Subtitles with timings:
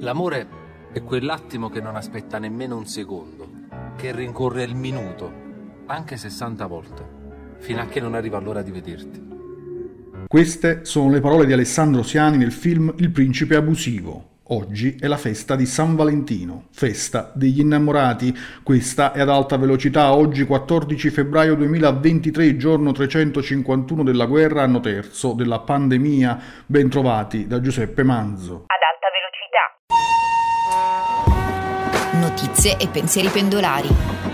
[0.00, 0.46] L'amore
[0.92, 3.48] è quell'attimo che non aspetta nemmeno un secondo,
[3.96, 5.32] che rincorre il minuto,
[5.86, 7.08] anche 60 volte,
[7.58, 9.26] fino a che non arriva l'ora di vederti.
[10.28, 15.18] Queste sono le parole di Alessandro Siani nel film Il principe abusivo, Oggi è la
[15.18, 18.34] festa di San Valentino, festa degli innamorati.
[18.62, 20.14] Questa è ad alta velocità.
[20.14, 26.40] Oggi 14 febbraio 2023, giorno 351 della guerra, anno terzo della pandemia.
[26.64, 28.64] Bentrovati da Giuseppe Manzo.
[29.08, 29.64] Alta velocità.
[32.20, 34.27] Notizie e pensieri pendolari.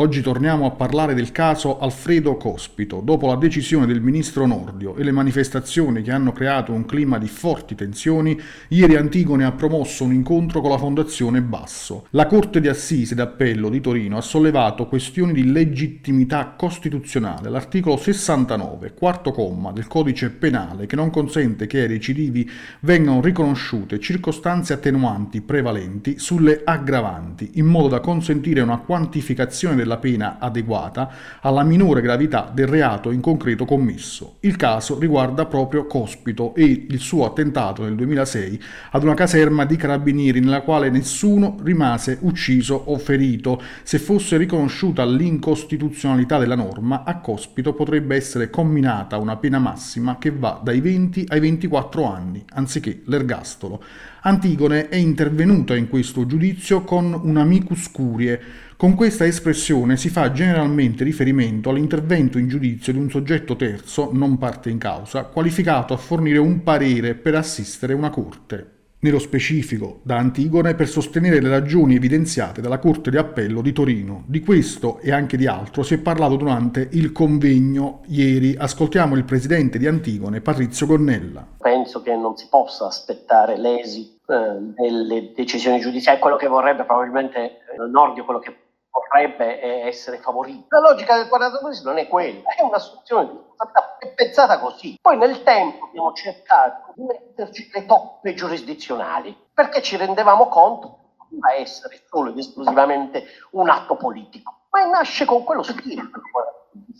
[0.00, 5.02] Oggi torniamo a parlare del caso Alfredo Cospito, dopo la decisione del ministro Nordio e
[5.02, 10.14] le manifestazioni che hanno creato un clima di forti tensioni, ieri Antigone ha promosso un
[10.14, 12.06] incontro con la Fondazione Basso.
[12.12, 17.50] La Corte di Assise d'Appello di Torino ha sollevato questioni di legittimità costituzionale.
[17.50, 22.48] L'articolo 69, quarto comma del codice penale, che non consente che ai recidivi
[22.80, 29.96] vengano riconosciute circostanze attenuanti prevalenti sulle aggravanti, in modo da consentire una quantificazione della della
[29.96, 31.10] pena adeguata
[31.40, 34.36] alla minore gravità del reato in concreto commesso.
[34.40, 39.74] Il caso riguarda proprio Cospito e il suo attentato nel 2006 ad una caserma di
[39.74, 43.60] carabinieri nella quale nessuno rimase ucciso o ferito.
[43.82, 50.30] Se fosse riconosciuta l'incostituzionalità della norma, a Cospito potrebbe essere comminata una pena massima che
[50.30, 53.82] va dai 20 ai 24 anni, anziché l'ergastolo.
[54.22, 58.40] Antigone è intervenuta in questo giudizio con un amicus curie,
[58.76, 64.38] con questa espressione si fa generalmente riferimento all'intervento in giudizio di un soggetto terzo, non
[64.38, 68.78] parte in causa, qualificato a fornire un parere per assistere una corte.
[69.02, 74.24] Nello specifico, da Antigone per sostenere le ragioni evidenziate dalla Corte di Appello di Torino.
[74.26, 78.54] Di questo e anche di altro si è parlato durante il convegno ieri.
[78.58, 81.46] Ascoltiamo il presidente di Antigone, Patrizio Gonnella.
[81.58, 87.38] Penso che non si possa aspettare l'esito eh, delle decisioni giudiziarie, quello che vorrebbe probabilmente
[87.40, 88.54] eh, Nordio, quello che
[88.90, 90.66] vorrebbe essere favorito.
[90.68, 94.98] La logica del 42 non è quella, è un'assunzione di responsabilità, pensata così.
[95.00, 100.96] Poi nel tempo abbiamo cercato di metterci le toppe giurisdizionali, perché ci rendevamo conto che
[100.96, 106.20] non poteva essere solo ed esclusivamente un atto politico, ma nasce con quello spirito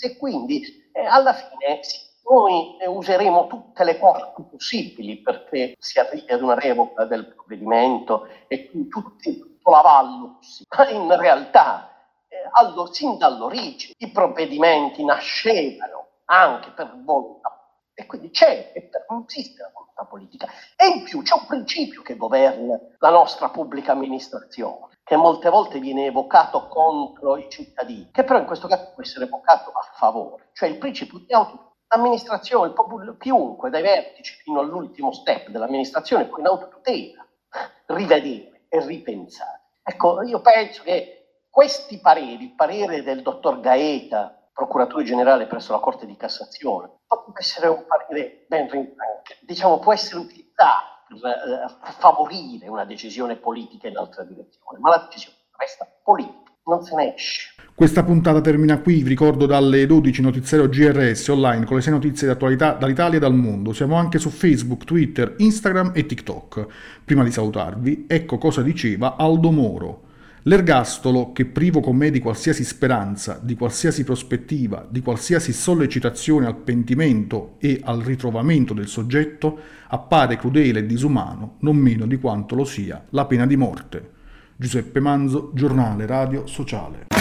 [0.00, 1.98] e quindi eh, alla fine sì,
[2.28, 8.70] noi useremo tutte le corti possibili perché si arrivi ad una revoca del provvedimento e
[8.88, 10.38] tutti l'avallo,
[10.76, 11.90] ma in realtà
[12.28, 17.56] eh, allo, sin dall'origine i provvedimenti nascevano anche per volontà
[17.98, 20.46] e quindi c'è e persiste la volontà politica.
[20.76, 25.78] E in più c'è un principio che governa la nostra pubblica amministrazione, che molte volte
[25.78, 30.50] viene evocato contro i cittadini, che però in questo caso può essere evocato a favore,
[30.52, 31.64] cioè il principio di autonomia.
[31.88, 32.74] L'amministrazione,
[33.16, 37.24] chiunque, dai vertici fino all'ultimo step dell'amministrazione, può in autotutela
[37.86, 39.55] rivedere e ripensare
[39.88, 45.78] Ecco, io penso che questi pareri, il parere del dottor Gaeta, procuratore generale presso la
[45.78, 48.68] Corte di Cassazione, può essere un parere ben
[49.42, 55.04] diciamo, può essere utilizzato per eh, favorire una decisione politica in altra direzione, ma la
[55.04, 57.54] decisione resta politica, non se ne esce.
[57.76, 62.26] Questa puntata termina qui, vi ricordo dalle 12 notiziario GRS online con le 6 notizie
[62.26, 63.74] di attualità dall'Italia e dal mondo.
[63.74, 66.66] Siamo anche su Facebook, Twitter, Instagram e TikTok.
[67.04, 70.04] Prima di salutarvi, ecco cosa diceva Aldo Moro.
[70.44, 76.56] L'ergastolo, che privo con me di qualsiasi speranza, di qualsiasi prospettiva, di qualsiasi sollecitazione al
[76.56, 82.64] pentimento e al ritrovamento del soggetto, appare crudele e disumano, non meno di quanto lo
[82.64, 84.12] sia la pena di morte.
[84.56, 87.15] Giuseppe Manzo, giornale radio sociale.